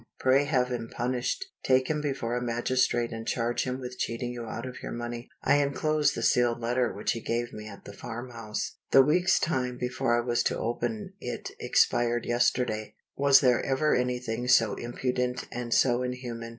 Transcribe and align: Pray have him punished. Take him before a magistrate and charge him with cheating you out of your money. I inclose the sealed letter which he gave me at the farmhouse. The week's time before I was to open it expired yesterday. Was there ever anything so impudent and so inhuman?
Pray 0.19 0.45
have 0.45 0.69
him 0.69 0.89
punished. 0.89 1.45
Take 1.63 1.87
him 1.87 2.01
before 2.01 2.35
a 2.35 2.41
magistrate 2.41 3.11
and 3.13 3.27
charge 3.27 3.65
him 3.65 3.79
with 3.79 3.99
cheating 3.99 4.31
you 4.31 4.45
out 4.47 4.65
of 4.65 4.81
your 4.81 4.91
money. 4.91 5.29
I 5.43 5.57
inclose 5.57 6.13
the 6.13 6.23
sealed 6.23 6.59
letter 6.59 6.91
which 6.91 7.11
he 7.11 7.19
gave 7.21 7.53
me 7.53 7.67
at 7.67 7.85
the 7.85 7.93
farmhouse. 7.93 8.77
The 8.89 9.03
week's 9.03 9.39
time 9.39 9.77
before 9.77 10.19
I 10.19 10.25
was 10.25 10.41
to 10.45 10.57
open 10.57 11.13
it 11.19 11.51
expired 11.59 12.25
yesterday. 12.25 12.95
Was 13.15 13.41
there 13.41 13.63
ever 13.63 13.95
anything 13.95 14.47
so 14.47 14.73
impudent 14.73 15.47
and 15.51 15.71
so 15.71 16.01
inhuman? 16.01 16.49